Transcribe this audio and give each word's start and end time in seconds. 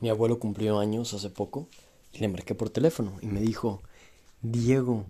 Mi 0.00 0.08
abuelo 0.08 0.38
cumplió 0.38 0.78
años 0.78 1.12
hace 1.12 1.28
poco 1.30 1.68
y 2.12 2.18
le 2.18 2.28
marqué 2.28 2.54
por 2.54 2.70
teléfono 2.70 3.18
y 3.20 3.26
me 3.26 3.40
dijo, 3.40 3.82
Diego, 4.40 5.04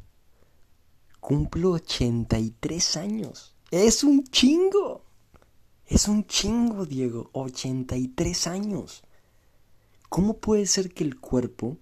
cumplo 1.21 1.73
83 1.73 2.97
años. 2.97 3.55
Es 3.71 4.03
un 4.03 4.25
chingo. 4.25 5.05
Es 5.87 6.09
un 6.09 6.27
chingo, 6.27 6.87
Diego. 6.87 7.31
83 7.33 8.49
años. 8.49 9.05
¿Cómo 10.09 10.39
puede 10.39 10.67
ser 10.67 10.93
que 10.93 11.05
el 11.05 11.21
cuerpo, 11.21 11.79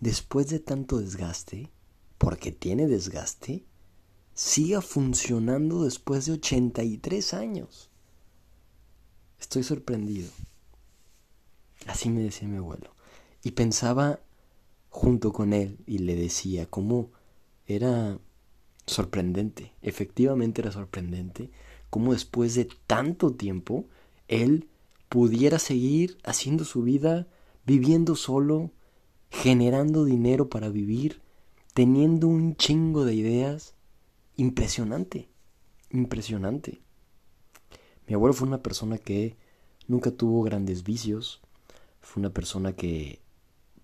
después 0.00 0.48
de 0.48 0.60
tanto 0.60 0.98
desgaste, 0.98 1.70
porque 2.18 2.52
tiene 2.52 2.86
desgaste, 2.86 3.64
siga 4.34 4.82
funcionando 4.82 5.84
después 5.84 6.26
de 6.26 6.32
83 6.32 7.32
años? 7.32 7.90
Estoy 9.38 9.62
sorprendido. 9.62 10.30
Así 11.86 12.10
me 12.10 12.22
decía 12.22 12.48
mi 12.48 12.58
abuelo. 12.58 12.94
Y 13.42 13.52
pensaba 13.52 14.20
junto 14.88 15.32
con 15.32 15.52
él 15.52 15.78
y 15.86 15.98
le 15.98 16.14
decía 16.14 16.66
cómo 16.66 17.10
era 17.66 18.18
sorprendente, 18.86 19.72
efectivamente 19.82 20.60
era 20.60 20.72
sorprendente, 20.72 21.50
cómo 21.90 22.12
después 22.12 22.54
de 22.54 22.68
tanto 22.86 23.32
tiempo 23.32 23.86
él 24.28 24.68
pudiera 25.08 25.58
seguir 25.58 26.18
haciendo 26.24 26.64
su 26.64 26.82
vida, 26.82 27.28
viviendo 27.64 28.16
solo, 28.16 28.72
generando 29.30 30.04
dinero 30.04 30.48
para 30.48 30.68
vivir, 30.68 31.22
teniendo 31.72 32.26
un 32.26 32.56
chingo 32.56 33.04
de 33.04 33.14
ideas. 33.14 33.74
Impresionante, 34.36 35.28
impresionante. 35.90 36.80
Mi 38.06 38.14
abuelo 38.14 38.34
fue 38.34 38.48
una 38.48 38.62
persona 38.62 38.98
que 38.98 39.36
nunca 39.86 40.10
tuvo 40.10 40.42
grandes 40.42 40.82
vicios, 40.82 41.40
fue 42.00 42.20
una 42.20 42.30
persona 42.30 42.72
que 42.72 43.20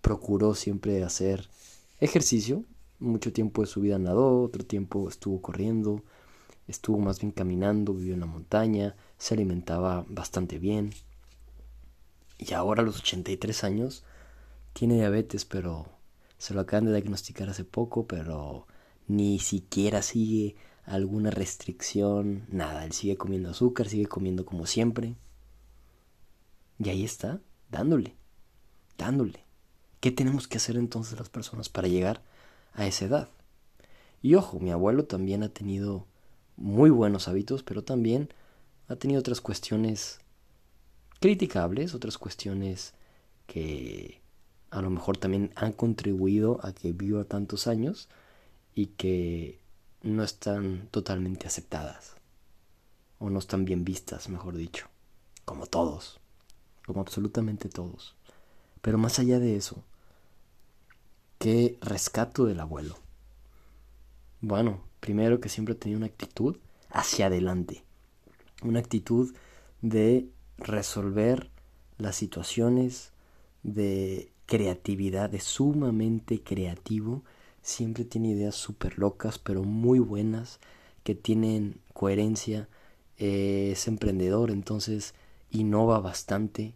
procuró 0.00 0.54
siempre 0.54 1.02
hacer 1.02 1.48
ejercicio. 2.00 2.64
Mucho 2.98 3.32
tiempo 3.32 3.62
de 3.62 3.68
su 3.68 3.80
vida 3.80 3.98
nadó, 3.98 4.42
otro 4.42 4.64
tiempo 4.64 5.08
estuvo 5.08 5.42
corriendo, 5.42 6.02
estuvo 6.66 6.98
más 6.98 7.20
bien 7.20 7.30
caminando, 7.30 7.92
vivió 7.92 8.14
en 8.14 8.20
la 8.20 8.26
montaña, 8.26 8.96
se 9.18 9.34
alimentaba 9.34 10.04
bastante 10.08 10.58
bien. 10.58 10.92
Y 12.38 12.52
ahora 12.54 12.82
a 12.82 12.84
los 12.84 12.98
83 13.00 13.64
años 13.64 14.04
tiene 14.72 14.94
diabetes, 14.94 15.44
pero 15.44 15.86
se 16.38 16.54
lo 16.54 16.60
acaban 16.60 16.86
de 16.86 16.92
diagnosticar 16.92 17.48
hace 17.48 17.64
poco, 17.64 18.06
pero 18.06 18.66
ni 19.08 19.38
siquiera 19.38 20.02
sigue 20.02 20.56
alguna 20.84 21.30
restricción, 21.30 22.46
nada, 22.48 22.84
él 22.84 22.92
sigue 22.92 23.16
comiendo 23.16 23.50
azúcar, 23.50 23.88
sigue 23.88 24.06
comiendo 24.06 24.46
como 24.46 24.66
siempre. 24.66 25.16
Y 26.78 26.90
ahí 26.90 27.04
está, 27.04 27.40
dándole, 27.70 28.14
dándole. 28.98 29.44
¿Qué 30.00 30.10
tenemos 30.10 30.46
que 30.48 30.58
hacer 30.58 30.76
entonces 30.76 31.18
las 31.18 31.28
personas 31.28 31.68
para 31.68 31.88
llegar 31.88 32.22
a 32.74 32.86
esa 32.86 33.06
edad? 33.06 33.28
Y 34.22 34.34
ojo, 34.34 34.58
mi 34.60 34.70
abuelo 34.70 35.04
también 35.04 35.42
ha 35.42 35.48
tenido 35.48 36.06
muy 36.56 36.90
buenos 36.90 37.28
hábitos, 37.28 37.62
pero 37.62 37.84
también 37.84 38.28
ha 38.88 38.96
tenido 38.96 39.20
otras 39.20 39.40
cuestiones 39.40 40.20
criticables, 41.20 41.94
otras 41.94 42.18
cuestiones 42.18 42.94
que 43.46 44.20
a 44.70 44.82
lo 44.82 44.90
mejor 44.90 45.16
también 45.16 45.52
han 45.54 45.72
contribuido 45.72 46.60
a 46.62 46.72
que 46.72 46.92
viva 46.92 47.24
tantos 47.24 47.66
años 47.66 48.08
y 48.74 48.86
que 48.86 49.60
no 50.02 50.22
están 50.22 50.88
totalmente 50.90 51.46
aceptadas 51.46 52.16
o 53.18 53.30
no 53.30 53.38
están 53.38 53.64
bien 53.64 53.84
vistas, 53.84 54.28
mejor 54.28 54.56
dicho, 54.56 54.88
como 55.44 55.66
todos 55.66 56.20
como 56.86 57.00
absolutamente 57.00 57.68
todos. 57.68 58.14
Pero 58.80 58.98
más 58.98 59.18
allá 59.18 59.38
de 59.38 59.56
eso, 59.56 59.82
¿qué 61.38 61.76
rescato 61.80 62.44
del 62.46 62.60
abuelo? 62.60 62.96
Bueno, 64.40 64.80
primero 65.00 65.40
que 65.40 65.48
siempre 65.48 65.74
tenía 65.74 65.96
una 65.96 66.06
actitud 66.06 66.56
hacia 66.90 67.26
adelante, 67.26 67.82
una 68.62 68.78
actitud 68.78 69.34
de 69.82 70.28
resolver 70.58 71.50
las 71.98 72.16
situaciones, 72.16 73.12
de 73.62 74.30
creatividad, 74.46 75.28
de 75.30 75.40
sumamente 75.40 76.40
creativo, 76.42 77.24
siempre 77.62 78.04
tiene 78.04 78.28
ideas 78.28 78.54
súper 78.54 78.98
locas, 78.98 79.38
pero 79.38 79.64
muy 79.64 79.98
buenas, 79.98 80.60
que 81.02 81.14
tienen 81.14 81.80
coherencia, 81.92 82.68
eh, 83.18 83.70
es 83.72 83.88
emprendedor, 83.88 84.50
entonces 84.50 85.14
innova 85.50 86.00
bastante, 86.00 86.74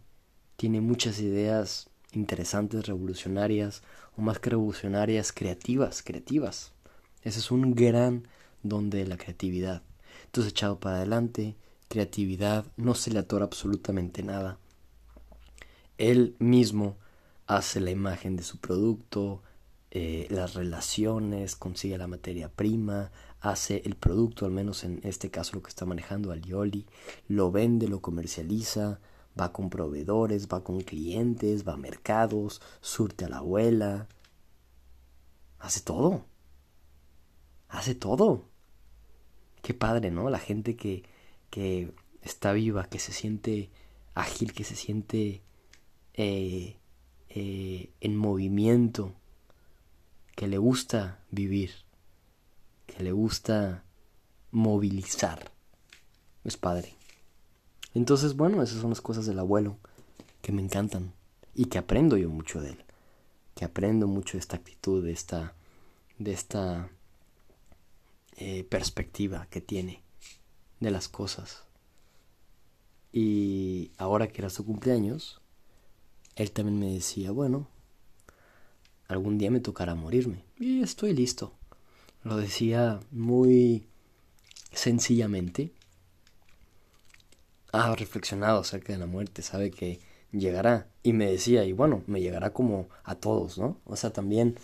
tiene 0.55 0.81
muchas 0.81 1.19
ideas 1.19 1.89
interesantes, 2.13 2.87
revolucionarias, 2.87 3.83
o 4.17 4.21
más 4.21 4.39
que 4.39 4.51
revolucionarias, 4.51 5.31
creativas, 5.31 6.03
creativas. 6.03 6.73
Ese 7.23 7.39
es 7.39 7.51
un 7.51 7.73
gran 7.73 8.27
don 8.63 8.89
de 8.89 9.05
la 9.07 9.17
creatividad. 9.17 9.83
Entonces 10.25 10.51
echado 10.51 10.79
para 10.79 10.97
adelante, 10.97 11.55
creatividad, 11.87 12.65
no 12.77 12.95
se 12.95 13.11
le 13.11 13.19
atora 13.19 13.45
absolutamente 13.45 14.23
nada. 14.23 14.57
Él 15.97 16.35
mismo 16.39 16.97
hace 17.47 17.79
la 17.79 17.91
imagen 17.91 18.35
de 18.35 18.43
su 18.43 18.57
producto, 18.59 19.41
eh, 19.91 20.27
las 20.29 20.53
relaciones, 20.53 21.55
consigue 21.55 21.97
la 21.97 22.07
materia 22.07 22.49
prima, 22.49 23.11
hace 23.41 23.81
el 23.85 23.95
producto, 23.95 24.45
al 24.45 24.51
menos 24.51 24.83
en 24.83 25.01
este 25.03 25.29
caso 25.31 25.55
lo 25.55 25.63
que 25.63 25.69
está 25.69 25.85
manejando 25.85 26.31
Alioli, 26.31 26.85
lo 27.27 27.51
vende, 27.51 27.87
lo 27.87 28.01
comercializa, 28.01 28.99
va 29.39 29.51
con 29.51 29.69
proveedores, 29.69 30.47
va 30.47 30.63
con 30.63 30.81
clientes, 30.81 31.67
va 31.67 31.73
a 31.73 31.77
mercados, 31.77 32.61
surte 32.81 33.25
a 33.25 33.29
la 33.29 33.37
abuela, 33.37 34.07
hace 35.59 35.81
todo, 35.81 36.25
hace 37.67 37.95
todo. 37.95 38.45
Qué 39.61 39.73
padre, 39.73 40.11
¿no? 40.11 40.29
La 40.29 40.39
gente 40.39 40.75
que, 40.75 41.03
que 41.49 41.93
está 42.21 42.53
viva, 42.53 42.85
que 42.89 42.99
se 42.99 43.11
siente 43.11 43.69
ágil, 44.13 44.53
que 44.53 44.63
se 44.63 44.75
siente 44.75 45.41
eh, 46.13 46.77
eh, 47.29 47.91
en 48.01 48.17
movimiento, 48.17 49.13
que 50.35 50.47
le 50.47 50.57
gusta 50.57 51.23
vivir, 51.29 51.71
que 52.91 53.03
le 53.03 53.11
gusta 53.11 53.83
movilizar. 54.51 55.51
Es 56.43 56.57
padre. 56.57 56.95
Entonces, 57.93 58.35
bueno, 58.35 58.61
esas 58.61 58.81
son 58.81 58.89
las 58.89 59.01
cosas 59.01 59.25
del 59.25 59.39
abuelo 59.39 59.77
que 60.41 60.51
me 60.51 60.61
encantan 60.61 61.13
y 61.55 61.65
que 61.65 61.77
aprendo 61.77 62.17
yo 62.17 62.29
mucho 62.29 62.61
de 62.61 62.71
él. 62.71 62.83
Que 63.55 63.65
aprendo 63.65 64.07
mucho 64.07 64.33
de 64.33 64.39
esta 64.39 64.57
actitud, 64.57 65.03
de 65.03 65.11
esta, 65.11 65.53
de 66.17 66.33
esta 66.33 66.89
eh, 68.37 68.63
perspectiva 68.63 69.47
que 69.49 69.61
tiene 69.61 70.01
de 70.79 70.91
las 70.91 71.07
cosas. 71.07 71.63
Y 73.13 73.91
ahora 73.97 74.27
que 74.27 74.41
era 74.41 74.49
su 74.49 74.65
cumpleaños, 74.65 75.41
él 76.35 76.51
también 76.51 76.79
me 76.79 76.93
decía, 76.93 77.31
bueno, 77.31 77.67
algún 79.07 79.37
día 79.37 79.51
me 79.51 79.59
tocará 79.59 79.95
morirme. 79.95 80.43
Y 80.57 80.81
estoy 80.81 81.13
listo. 81.13 81.53
Lo 82.23 82.37
decía 82.37 82.99
muy 83.11 83.87
sencillamente. 84.71 85.71
Ha 87.71 87.95
reflexionado 87.95 88.59
acerca 88.59 88.93
de 88.93 88.99
la 88.99 89.05
muerte, 89.05 89.41
sabe 89.41 89.71
que 89.71 89.99
llegará. 90.31 90.87
Y 91.03 91.13
me 91.13 91.31
decía, 91.31 91.63
y 91.65 91.73
bueno, 91.73 92.03
me 92.07 92.21
llegará 92.21 92.51
como 92.53 92.89
a 93.03 93.15
todos, 93.15 93.57
¿no? 93.57 93.77
O 93.85 93.95
sea, 93.95 94.11
también 94.11 94.57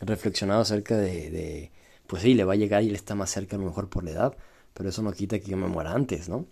reflexionado 0.00 0.60
acerca 0.60 0.96
de, 0.96 1.30
de, 1.30 1.72
pues 2.06 2.22
sí, 2.22 2.34
le 2.34 2.44
va 2.44 2.54
a 2.54 2.56
llegar 2.56 2.82
y 2.82 2.88
él 2.88 2.94
está 2.94 3.14
más 3.14 3.30
cerca 3.30 3.56
a 3.56 3.58
lo 3.58 3.66
mejor 3.66 3.88
por 3.88 4.04
la 4.04 4.12
edad, 4.12 4.36
pero 4.74 4.88
eso 4.88 5.02
no 5.02 5.12
quita 5.12 5.38
que 5.40 5.50
yo 5.50 5.56
me 5.56 5.66
muera 5.66 5.92
antes, 5.92 6.28
¿no? 6.28 6.46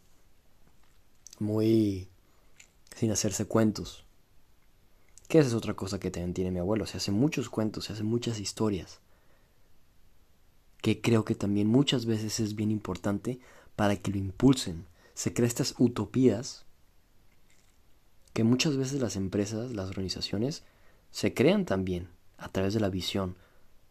Muy 1.39 2.09
sin 2.95 3.11
hacerse 3.11 3.47
cuentos. 3.47 4.05
Que 5.28 5.39
esa 5.39 5.49
es 5.49 5.55
otra 5.55 5.75
cosa 5.75 5.99
que 5.99 6.10
también 6.10 6.34
tiene 6.34 6.51
mi 6.51 6.59
abuelo. 6.60 6.87
Se 6.87 6.97
hace 6.99 7.10
muchos 7.10 7.51
cuentos, 7.51 7.84
se 7.87 7.93
hacen 7.93 8.07
muchas 8.07 8.39
historias. 8.39 9.01
Que 10.86 11.00
creo 11.00 11.24
que 11.24 11.34
también 11.34 11.66
muchas 11.66 12.06
veces 12.06 12.38
es 12.38 12.54
bien 12.54 12.71
importante 12.71 13.41
para 13.74 13.97
que 13.97 14.12
lo 14.12 14.18
impulsen. 14.18 14.86
Se 15.15 15.34
crean 15.34 15.48
estas 15.48 15.74
utopías 15.80 16.65
que 18.33 18.44
muchas 18.44 18.77
veces 18.77 19.00
las 19.00 19.16
empresas, 19.16 19.72
las 19.72 19.88
organizaciones, 19.88 20.62
se 21.10 21.34
crean 21.34 21.65
también 21.65 22.06
a 22.38 22.53
través 22.53 22.72
de 22.72 22.78
la 22.78 22.88
visión. 22.88 23.34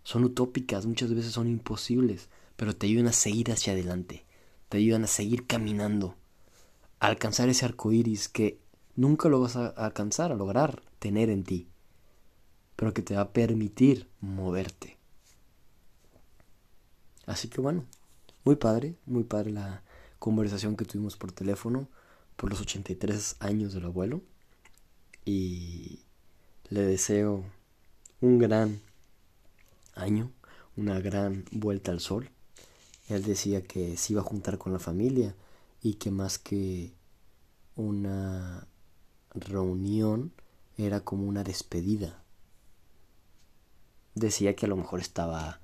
Son 0.03 0.23
utópicas, 0.23 0.85
muchas 0.85 1.13
veces 1.13 1.33
son 1.33 1.49
imposibles, 1.49 2.29
pero 2.55 2.73
te 2.73 2.87
ayudan 2.87 3.07
a 3.07 3.11
seguir 3.11 3.51
hacia 3.51 3.73
adelante, 3.73 4.23
te 4.69 4.77
ayudan 4.77 5.03
a 5.03 5.07
seguir 5.07 5.45
caminando, 5.47 6.15
a 7.01 7.07
alcanzar 7.07 7.49
ese 7.49 7.65
arco 7.65 7.91
iris 7.91 8.29
que 8.29 8.57
nunca 8.95 9.27
lo 9.27 9.41
vas 9.41 9.57
a 9.57 9.67
alcanzar, 9.67 10.31
a 10.31 10.35
lograr 10.35 10.81
tener 10.99 11.29
en 11.29 11.43
ti, 11.43 11.67
pero 12.77 12.93
que 12.93 13.01
te 13.01 13.15
va 13.15 13.21
a 13.23 13.33
permitir 13.33 14.07
moverte. 14.21 14.95
Así 17.25 17.47
que 17.47 17.61
bueno, 17.61 17.85
muy 18.43 18.55
padre, 18.55 18.95
muy 19.05 19.23
padre 19.23 19.51
la 19.51 19.83
conversación 20.19 20.75
que 20.75 20.85
tuvimos 20.85 21.17
por 21.17 21.31
teléfono 21.31 21.87
por 22.35 22.49
los 22.49 22.61
83 22.61 23.37
años 23.39 23.73
del 23.73 23.85
abuelo. 23.85 24.21
Y, 25.25 26.05
le 26.69 26.81
deseo 26.81 27.43
un 28.21 28.39
gran 28.39 28.81
año, 29.93 30.31
una 30.75 30.99
gran 30.99 31.45
vuelta 31.51 31.91
al 31.91 31.99
sol. 31.99 32.31
Él 33.07 33.23
decía 33.23 33.61
que 33.63 33.97
se 33.97 34.13
iba 34.13 34.21
a 34.21 34.25
juntar 34.25 34.57
con 34.57 34.73
la 34.73 34.79
familia 34.79 35.35
y 35.81 35.95
que 35.95 36.09
más 36.09 36.39
que 36.39 36.91
una 37.75 38.67
reunión 39.35 40.31
era 40.77 41.01
como 41.01 41.27
una 41.27 41.43
despedida. 41.43 42.23
Decía 44.15 44.55
que 44.55 44.65
a 44.65 44.69
lo 44.69 44.77
mejor 44.77 45.01
estaba 45.01 45.59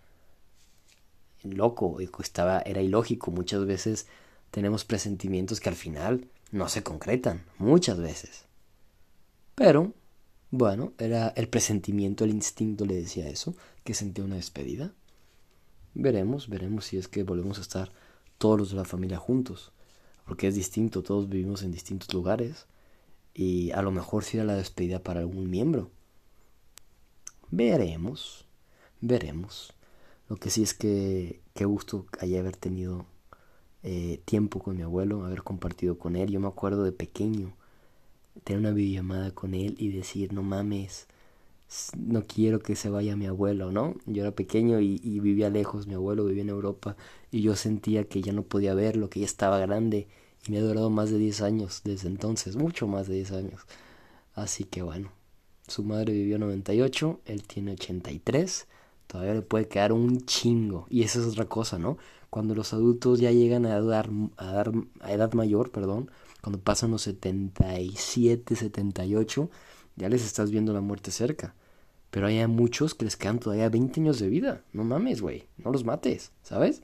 loco, 1.43 1.99
estaba, 1.99 2.59
era 2.61 2.81
ilógico. 2.81 3.31
Muchas 3.31 3.65
veces 3.65 4.07
tenemos 4.51 4.85
presentimientos 4.85 5.59
que 5.59 5.69
al 5.69 5.75
final 5.75 6.27
no 6.51 6.67
se 6.69 6.83
concretan, 6.83 7.45
muchas 7.57 7.97
veces. 7.97 8.45
Pero, 9.55 9.93
bueno, 10.49 10.93
era 10.97 11.29
el 11.29 11.47
presentimiento, 11.47 12.23
el 12.23 12.31
instinto 12.31 12.85
le 12.85 12.95
decía 12.95 13.29
eso, 13.29 13.55
que 13.83 13.93
sentía 13.93 14.25
una 14.25 14.35
despedida. 14.35 14.93
Veremos, 15.93 16.49
veremos 16.49 16.85
si 16.85 16.97
es 16.97 17.07
que 17.07 17.23
volvemos 17.23 17.57
a 17.57 17.61
estar 17.61 17.91
todos 18.37 18.59
los 18.59 18.69
de 18.71 18.77
la 18.77 18.85
familia 18.85 19.17
juntos, 19.17 19.71
porque 20.25 20.47
es 20.47 20.55
distinto, 20.55 21.03
todos 21.03 21.29
vivimos 21.29 21.63
en 21.63 21.71
distintos 21.71 22.13
lugares 22.13 22.65
y 23.33 23.71
a 23.71 23.81
lo 23.81 23.91
mejor 23.91 24.23
si 24.23 24.37
era 24.37 24.45
la 24.45 24.55
despedida 24.55 24.99
para 24.99 25.19
algún 25.19 25.49
miembro. 25.49 25.91
Veremos, 27.49 28.45
veremos. 29.01 29.73
Lo 30.31 30.37
que 30.37 30.49
sí 30.49 30.63
es 30.63 30.73
que 30.73 31.41
qué 31.53 31.65
gusto 31.65 32.05
haya 32.21 32.39
haber 32.39 32.55
tenido 32.55 33.05
eh, 33.83 34.21
tiempo 34.23 34.59
con 34.59 34.77
mi 34.77 34.81
abuelo, 34.81 35.25
haber 35.25 35.43
compartido 35.43 35.97
con 35.99 36.15
él. 36.15 36.31
Yo 36.31 36.39
me 36.39 36.47
acuerdo 36.47 36.85
de 36.85 36.93
pequeño 36.93 37.53
tener 38.45 38.61
una 38.61 38.71
videollamada 38.71 39.31
con 39.31 39.53
él 39.53 39.75
y 39.77 39.89
decir, 39.89 40.31
no 40.31 40.41
mames, 40.41 41.07
no 41.97 42.27
quiero 42.27 42.59
que 42.59 42.77
se 42.77 42.89
vaya 42.89 43.17
mi 43.17 43.25
abuelo, 43.25 43.73
¿no? 43.73 43.95
Yo 44.05 44.21
era 44.21 44.31
pequeño 44.31 44.79
y, 44.79 45.19
vivía 45.19 45.49
lejos, 45.49 45.85
mi 45.85 45.95
abuelo 45.95 46.23
vivía 46.23 46.43
en 46.43 46.49
Europa 46.49 46.95
y 47.29 47.41
yo 47.41 47.57
sentía 47.57 48.05
que 48.05 48.21
ya 48.21 48.31
no 48.31 48.43
podía 48.43 48.73
verlo, 48.73 49.09
que 49.09 49.19
ya 49.19 49.25
estaba 49.25 49.59
grande 49.59 50.07
y 50.47 50.51
me 50.53 50.59
ha 50.59 50.61
durado 50.61 50.89
más 50.89 51.11
de 51.11 51.17
10 51.17 51.41
años 51.41 51.81
desde 51.83 52.07
entonces, 52.07 52.55
mucho 52.55 52.87
más 52.87 53.09
de 53.09 53.15
10 53.15 53.33
años. 53.33 53.65
Así 54.33 54.63
que 54.63 54.81
bueno, 54.81 55.11
su 55.67 55.83
madre 55.83 56.13
vivió 56.13 56.39
98, 56.39 57.19
él 57.25 57.43
tiene 57.43 57.73
83, 57.73 58.69
todavía 59.11 59.33
le 59.33 59.41
puede 59.41 59.67
quedar 59.67 59.91
un 59.91 60.25
chingo 60.25 60.87
y 60.89 61.03
esa 61.03 61.19
es 61.19 61.25
otra 61.25 61.43
cosa, 61.45 61.77
¿no? 61.77 61.97
Cuando 62.29 62.55
los 62.55 62.71
adultos 62.71 63.19
ya 63.19 63.29
llegan 63.31 63.65
a, 63.65 63.81
dar, 63.81 64.09
a, 64.37 64.63
edad 65.11 65.33
mayor, 65.33 65.69
perdón, 65.71 66.09
cuando 66.41 66.61
pasan 66.61 66.91
los 66.91 67.01
77, 67.01 68.55
78, 68.55 69.49
ya 69.97 70.07
les 70.07 70.23
estás 70.25 70.49
viendo 70.49 70.71
la 70.71 70.79
muerte 70.79 71.11
cerca. 71.11 71.55
Pero 72.09 72.27
hay 72.27 72.45
muchos 72.47 72.95
que 72.95 73.03
les 73.03 73.17
quedan 73.17 73.39
todavía 73.39 73.67
20 73.67 73.99
años 73.99 74.19
de 74.19 74.29
vida. 74.29 74.63
No 74.71 74.85
mames, 74.85 75.21
güey. 75.21 75.43
No 75.57 75.71
los 75.71 75.83
mates, 75.83 76.31
¿sabes? 76.41 76.81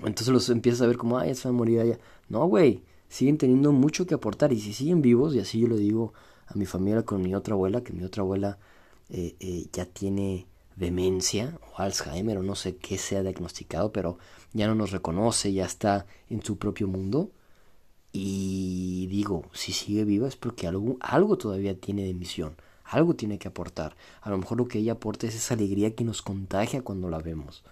Entonces 0.00 0.28
los 0.28 0.50
empiezas 0.50 0.82
a 0.82 0.86
ver 0.86 0.98
como, 0.98 1.18
ay, 1.18 1.34
se 1.34 1.48
va 1.48 1.54
a 1.54 1.56
morir 1.56 1.80
allá. 1.80 1.98
No, 2.28 2.46
güey. 2.46 2.82
Siguen 3.08 3.38
teniendo 3.38 3.72
mucho 3.72 4.06
que 4.06 4.14
aportar. 4.14 4.52
Y 4.52 4.60
si 4.60 4.74
siguen 4.74 5.00
vivos, 5.00 5.34
y 5.34 5.38
así 5.38 5.60
yo 5.60 5.68
lo 5.68 5.76
digo 5.76 6.12
a 6.46 6.54
mi 6.54 6.66
familia 6.66 7.02
con 7.04 7.22
mi 7.22 7.34
otra 7.34 7.54
abuela, 7.54 7.82
que 7.82 7.94
mi 7.94 8.04
otra 8.04 8.22
abuela 8.22 8.58
eh, 9.08 9.34
eh, 9.40 9.66
ya 9.72 9.86
tiene 9.86 10.46
demencia 10.76 11.58
o 11.72 11.80
Alzheimer 11.80 12.38
o 12.38 12.42
no 12.42 12.54
sé 12.54 12.76
qué 12.76 12.98
sea 12.98 13.22
diagnosticado, 13.22 13.92
pero 13.92 14.18
ya 14.52 14.66
no 14.66 14.74
nos 14.74 14.90
reconoce, 14.90 15.52
ya 15.52 15.64
está 15.64 16.06
en 16.28 16.42
su 16.42 16.58
propio 16.58 16.88
mundo. 16.88 17.30
Y 18.12 19.06
digo, 19.08 19.46
si 19.52 19.72
sigue 19.72 20.04
viva 20.04 20.28
es 20.28 20.36
porque 20.36 20.66
algo, 20.66 21.38
todavía 21.38 21.78
tiene 21.80 22.04
de 22.04 22.12
misión, 22.12 22.56
algo 22.84 23.14
tiene 23.14 23.38
que 23.38 23.48
aportar. 23.48 23.96
A 24.20 24.30
lo 24.30 24.36
mejor 24.36 24.58
lo 24.58 24.68
que 24.68 24.78
ella 24.78 24.92
aporta 24.92 25.26
es 25.26 25.34
esa 25.34 25.54
alegría 25.54 25.94
que 25.94 26.04
nos 26.04 26.20
contagia 26.20 26.82
cuando 26.82 27.08
la 27.08 27.18
vemos. 27.18 27.64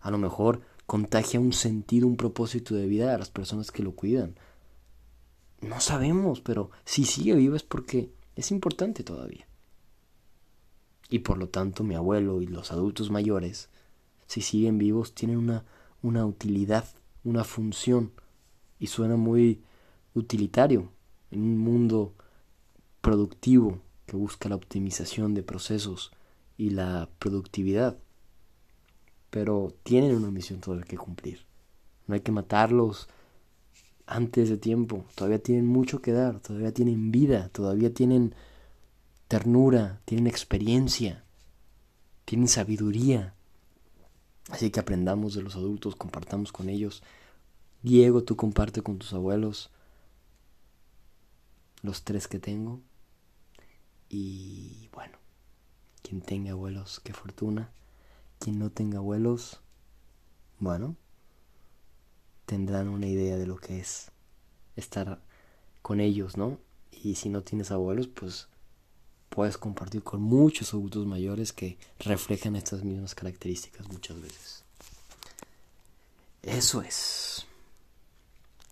A 0.00 0.10
lo 0.10 0.18
mejor 0.18 0.62
contagia 0.86 1.38
un 1.38 1.52
sentido, 1.52 2.06
un 2.08 2.16
propósito 2.16 2.74
de 2.74 2.86
vida 2.86 3.14
a 3.14 3.18
las 3.18 3.30
personas 3.30 3.70
que 3.70 3.84
lo 3.84 3.92
cuidan. 3.92 4.34
No 5.60 5.80
sabemos, 5.80 6.40
pero 6.40 6.70
si 6.84 7.04
sigue 7.04 7.34
viva 7.34 7.56
es 7.56 7.62
porque 7.62 8.10
es 8.34 8.50
importante 8.50 9.04
todavía. 9.04 9.46
Y 11.08 11.20
por 11.20 11.38
lo 11.38 11.48
tanto 11.48 11.84
mi 11.84 11.94
abuelo 11.94 12.42
y 12.42 12.46
los 12.46 12.72
adultos 12.72 13.10
mayores, 13.10 13.68
si 14.26 14.40
siguen 14.40 14.78
vivos, 14.78 15.14
tienen 15.14 15.38
una, 15.38 15.64
una 16.02 16.26
utilidad, 16.26 16.86
una 17.24 17.44
función. 17.44 18.12
Y 18.78 18.88
suena 18.88 19.16
muy 19.16 19.62
utilitario 20.14 20.90
en 21.30 21.42
un 21.42 21.58
mundo 21.58 22.14
productivo 23.00 23.80
que 24.06 24.16
busca 24.16 24.48
la 24.48 24.56
optimización 24.56 25.34
de 25.34 25.42
procesos 25.42 26.12
y 26.56 26.70
la 26.70 27.08
productividad. 27.18 27.98
Pero 29.30 29.74
tienen 29.82 30.14
una 30.16 30.30
misión 30.30 30.60
todavía 30.60 30.86
que 30.86 30.96
cumplir. 30.96 31.46
No 32.06 32.14
hay 32.14 32.20
que 32.20 32.32
matarlos 32.32 33.08
antes 34.06 34.48
de 34.48 34.56
tiempo. 34.56 35.04
Todavía 35.14 35.42
tienen 35.42 35.66
mucho 35.66 36.00
que 36.00 36.12
dar, 36.12 36.40
todavía 36.40 36.72
tienen 36.72 37.10
vida, 37.10 37.48
todavía 37.50 37.92
tienen 37.92 38.34
ternura, 39.28 40.00
tienen 40.04 40.26
experiencia, 40.26 41.24
tienen 42.24 42.48
sabiduría. 42.48 43.34
Así 44.50 44.70
que 44.70 44.80
aprendamos 44.80 45.34
de 45.34 45.42
los 45.42 45.56
adultos, 45.56 45.96
compartamos 45.96 46.52
con 46.52 46.68
ellos. 46.68 47.02
Diego, 47.82 48.22
tú 48.22 48.36
comparte 48.36 48.82
con 48.82 48.98
tus 48.98 49.12
abuelos 49.12 49.70
los 51.82 52.04
tres 52.04 52.28
que 52.28 52.38
tengo. 52.38 52.80
Y 54.08 54.88
bueno, 54.92 55.18
quien 56.02 56.20
tenga 56.20 56.52
abuelos, 56.52 57.00
qué 57.00 57.12
fortuna. 57.12 57.70
Quien 58.38 58.58
no 58.58 58.70
tenga 58.70 58.98
abuelos, 58.98 59.60
bueno, 60.58 60.96
tendrán 62.44 62.88
una 62.88 63.06
idea 63.06 63.36
de 63.36 63.46
lo 63.46 63.56
que 63.56 63.80
es 63.80 64.12
estar 64.76 65.20
con 65.82 66.00
ellos, 66.00 66.36
¿no? 66.36 66.58
Y 66.92 67.16
si 67.16 67.28
no 67.28 67.42
tienes 67.42 67.70
abuelos, 67.70 68.08
pues 68.08 68.48
puedes 69.36 69.58
compartir 69.58 70.02
con 70.02 70.22
muchos 70.22 70.72
adultos 70.72 71.04
mayores 71.04 71.52
que 71.52 71.76
reflejan 71.98 72.56
estas 72.56 72.82
mismas 72.82 73.14
características 73.14 73.86
muchas 73.88 74.18
veces. 74.18 74.64
Eso 76.42 76.80
es. 76.80 77.46